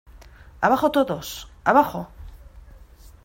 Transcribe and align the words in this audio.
¡abajo 0.61 0.89
todos!¡ 0.89 1.47
abajo! 1.63 2.07